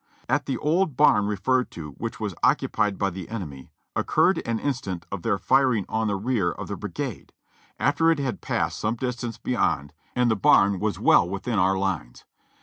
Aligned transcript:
"At 0.27 0.47
the 0.47 0.57
old 0.57 0.97
barn 0.97 1.27
referred 1.27 1.69
to, 1.77 1.91
which 1.91 2.19
was 2.19 2.33
occupied 2.41 2.97
by 2.97 3.11
the 3.11 3.29
enemy, 3.29 3.69
occurred 3.95 4.41
an 4.47 4.57
instance 4.57 5.03
of 5.11 5.21
their 5.21 5.37
firing 5.37 5.85
on 5.87 6.07
the 6.07 6.15
rear 6.15 6.51
of 6.51 6.69
the 6.69 6.75
brigade, 6.75 7.33
after 7.79 8.09
it 8.09 8.17
had 8.17 8.41
passed 8.41 8.79
some 8.79 8.95
distance 8.95 9.37
beyond 9.37 9.93
and 10.15 10.31
the 10.31 10.35
barn 10.35 10.79
was 10.79 10.97
well 10.97 11.25
392 11.25 11.25
JOHNNY 11.27 11.27
REB 11.27 11.27
AND 11.27 11.27
BILLY 11.27 11.27
YANK 11.29 11.31
within 11.31 11.59
our 11.59 11.77
lines. 11.77 12.25